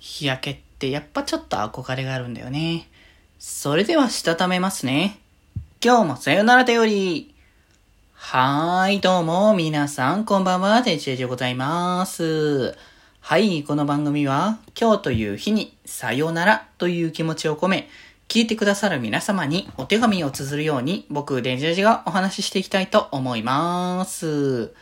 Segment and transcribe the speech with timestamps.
[0.00, 2.88] 日焼けってやっぱちょっと憧れがあるんだよね。
[3.38, 5.18] それではしたためますね。
[5.84, 7.34] 今日もさよならだより。
[8.14, 12.74] はーい、どうも、皆さん、こんばんは、てちでございます。
[13.20, 17.88] はい、この番組は、今日という日に、さよならという気持ちを込め、
[18.28, 24.72] 聞いてくださる皆様にお手紙を綴るように、僕、デジェジがお話ししていきたいと思います。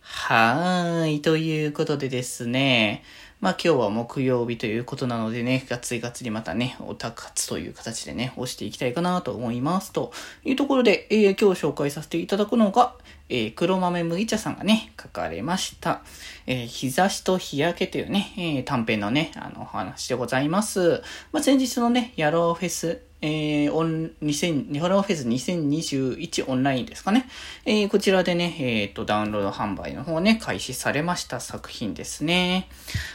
[0.00, 3.02] はーい、ということでですね、
[3.44, 9.92] まあ今日は木曜日ということなのでね、がっつりがっつりまたね、オタ活という形でね、押していきたいかなと思います。
[9.92, 10.14] と
[10.46, 12.94] いうところで、えー、今日紹介させていただくのが、
[13.28, 16.00] えー、黒豆麦茶さんがね、書かれました、
[16.46, 21.02] えー、日差しと日焼けというね、えー、短編のね、あの、話でございます。
[21.30, 27.26] まあ、先日のね、ヤローフェス、えー、オン、2000、ホラーフェス2021オンラインですかね。
[27.64, 32.68] えー、こちらでね、えっ、ー、と、ダウンロード販売の方ね、開始されました作品ですね。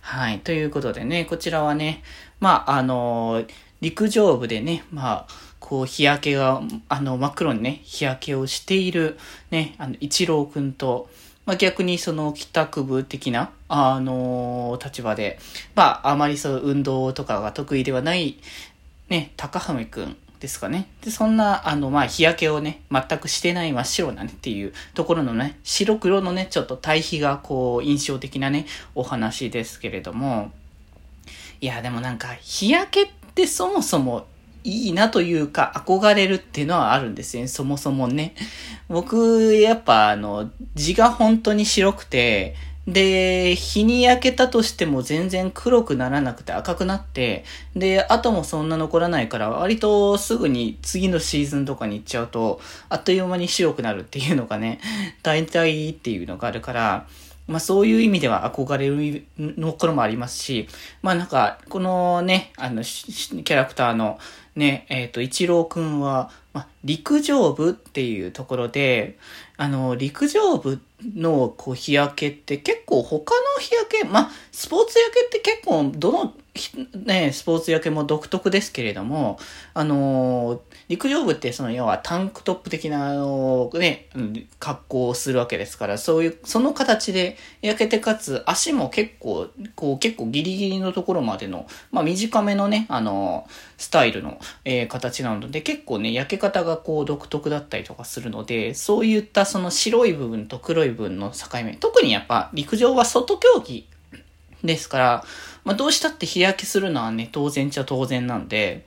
[0.00, 0.40] はい。
[0.40, 2.02] ということでね、こちらはね、
[2.40, 3.44] まあ、あの
[3.80, 5.26] 陸上部でね、まあ、
[5.60, 9.16] こう、日焼けが、あの、真っ黒にね、日焼けをしている、
[9.52, 11.10] ね、あの、一郎くんと、
[11.44, 15.38] まあ、逆にその帰宅部的な、あのー、立場で、
[15.74, 18.38] まあ、あまりそう運動とかが得意ではない、
[19.12, 20.88] ね、高浜くんですかね。
[21.04, 30.50] で、そんな、あの、まあ、日焼けをね、全くしてない真っ白なねっていうところのね、白黒のね、ちょっと対比がこう、印象的なね、お話ですけれども、
[31.60, 34.26] いや、でもなんか、日焼けってそもそも
[34.64, 38.34] いいなというか、憧れるっていうのはあるんですよね、そもそもね。
[38.88, 47.44] 僕、やっぱ、あの、字が本当に白くて、で、日に焼けたとしても全然黒くならなくて赤くなって、
[47.76, 54.80] で、あともそんな残らないから、割とすぐに次のシーズンとかに行っちゃうと、あっという間に白くなるっていうのがね、
[55.22, 57.06] 大体っていうのがあるから、
[57.52, 60.68] まあそういう意味では憧れるの頃もありますし、
[61.02, 64.18] まあなんか、このね、あの、キャラクターの
[64.56, 69.18] ね、えっ、ー、と、一郎くんは、まあ、陸上部っていうところで、
[69.56, 70.80] あの、陸上部
[71.14, 76.34] のこう日焼けって結構他の日焼け、まあ、スポーツ焼けって結構どの
[76.94, 79.38] ね、スポーツ焼けも独特ですけれども、
[79.72, 84.08] あのー、陸上部ってその要はタンクトップ的な、あのー、ね、
[84.58, 103.88] 格好をするわけですから、そういう、その形で焼けてかつ、足も結構、こう結構ギリギリのところまでの、まあ短めのね、あのー、スタイルの、えー、形なので、結構ね、焼け方がこう独特だったりとかするので、そういったその白い部分と黒い部分の境目、特にやっぱ陸上は外競技
[104.64, 105.24] ですから、
[105.64, 108.84] まあ、どうしたって日焼けするのはね、当然ちゃ当然なんで、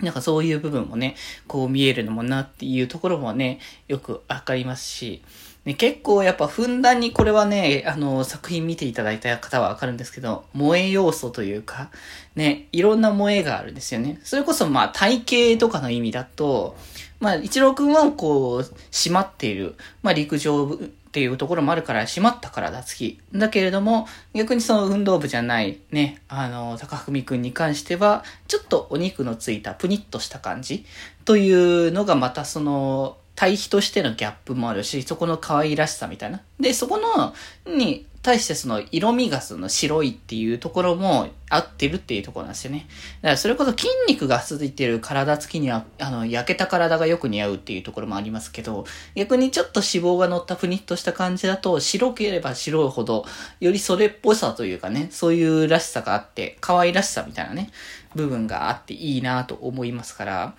[0.00, 1.16] なんかそういう部分もね、
[1.46, 5.22] こう見えるのもなっていうところもね、よくわかりますし、
[5.64, 11.90] ね、結構やっぱふんだんにこれはね、あの、作品見ていただいた方はわかるんですけど、萌え要素というか、
[12.34, 14.20] ね、いろんな萌えがあるんですよね。
[14.24, 16.76] それこそまあ体型とかの意味だと、
[17.20, 18.60] まあ、一郎くんはこう、
[18.90, 23.20] 締まっている、まあ陸上部っていうところもあるから閉まった体つき。
[23.34, 30.86] だけれども、逆にその運動部じゃないね、あの、高文くんに関しては、ちょっとお肉のついたプニッとした感じ
[31.24, 36.42] というのがまたその、対比としてのギャップもあるし、そこの可愛らしさみたいな。
[36.60, 37.34] で、そこの、
[37.74, 42.86] に、対してその色味がその白いっていうところも合ってるっていうところなんですよね。
[43.22, 53.24] だからそれこそ筋肉が続いてる体つきには、あの、焼けた体がよく似合うっていうところもありますけど、逆にちょっと脂肪が乗ったプニッとした感じだと、白ければ白いほど、
[53.58, 57.70] よりそれっぽさというかね、そういうらしさがあって、可愛らしさみたいなね、
[58.14, 60.54] 部分があっていいなと思いますから、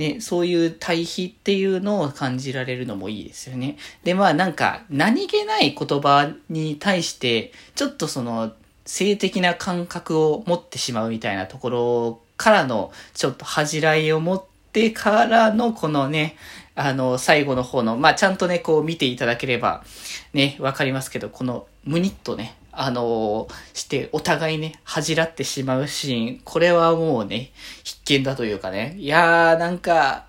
[0.00, 3.76] ね、そういう対比っていうのを感じられるのもいいですよね。
[4.02, 8.52] で、まあなんか、何気ない言葉に対して、ちょっとその、
[8.86, 16.34] 性的な感覚を持ってしまうみたいなところからの、ちょっと恥じらいを持ってからの、このね、
[16.74, 19.84] あの、最後の方の、まあちゃんとね、こう見ていただければ、
[20.32, 27.52] ね、わかりますけど、この、むにっとね、あの、して、お互いね、恥じらってしまうシーン、これはもうね、
[27.84, 28.94] 必見だというかね。
[28.98, 30.26] いやー、なんか、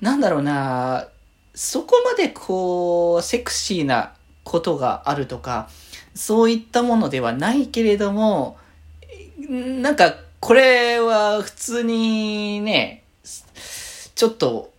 [0.00, 1.08] なんだろうな
[1.54, 4.12] そこまでこう、セクシーな
[4.44, 5.68] ことがあるとか、
[6.14, 8.58] そういったものではないけれども、
[9.48, 13.02] なんか、これは普通にね、
[14.14, 14.72] ちょっと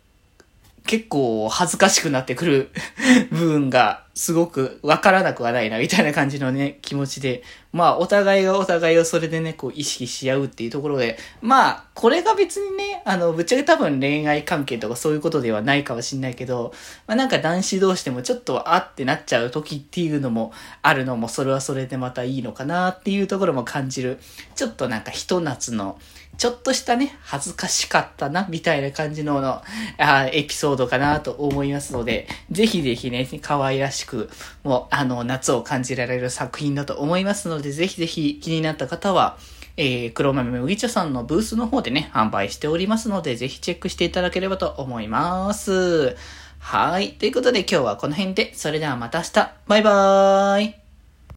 [0.85, 2.71] 結構恥ずかしくなってくる
[3.31, 7.41] 部分がすごくわからなくはないな、みたいな感じのね、 気持ちで。
[7.71, 16.73] まあ、お互いがお互いをそれでね、こう、意識し合うっていうところで、まあ、これが別にね、あの、ぶっちゃけ多分恋愛関係とかそういうことではないかもしんないけど、
[17.07, 20.51] まあなんか男子同士でもちょっとあってなっちゃう時っていうのも
[20.81, 24.19] あるのも、それはそれでまたいいのかなっていうところも感じる、
[24.55, 25.97] ちょっとなんかひと夏の、
[26.39, 29.61] ちょっとしたね、恥ずかしかったな、みたいな感じのの
[29.97, 34.29] あエピソードかなと思いますので、ぜひぜひね、可愛らしくく、
[34.63, 39.37] もう、あの、夏を感じられる作品だと思いますので、ぜひぜひ気になった方は、
[39.77, 46.17] えー、黒豆麦茶さんのブースの方でね、販売しておりますので、ぜひチェックしていただければと思います。
[46.59, 47.13] はい。
[47.13, 49.51] ということで今日はこの辺で、それではまた明日。
[49.67, 50.88] バイバーイ。